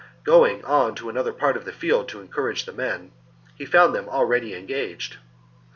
Going 0.23 0.65
on 0.65 0.95
to 0.95 1.09
another 1.09 1.31
part 1.31 1.55
of 1.55 1.63
the 1.63 1.71
field 1.71 2.09
to 2.09 2.21
encourage 2.21 2.65
the 2.65 2.71
men, 2.71 3.11
he 3.55 3.65
found 3.65 3.93
them 3.93 4.09
already 4.09 4.55
en 4.55 4.65
gaged. 4.65 5.17